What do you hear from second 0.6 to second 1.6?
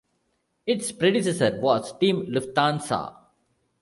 Its predecessor